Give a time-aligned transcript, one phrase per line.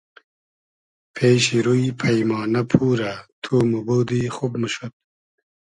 [1.15, 3.11] پېشی روی پݷمانۂ پورۂ
[3.43, 4.93] تو موبودی خوب موشود